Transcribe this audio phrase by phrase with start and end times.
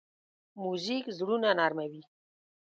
[0.61, 2.01] موزیک زړونه نرمه وي.